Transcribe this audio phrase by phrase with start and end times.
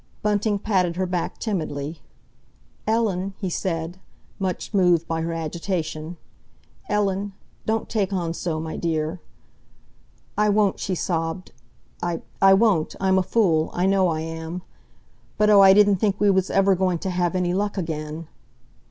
[0.23, 2.01] Bunting patted her back timidly.
[2.87, 3.99] "Ellen?" he said,
[4.39, 6.17] much moved by her agitation,
[6.89, 7.33] "Ellen?
[7.67, 9.21] Don't take on so, my dear—"
[10.35, 11.51] "I won't," she sobbed,
[12.01, 12.95] "I—I won't!
[12.99, 14.63] I'm a fool—I know I am!
[15.37, 18.27] But, oh, I didn't think we was ever going to have any luck again!"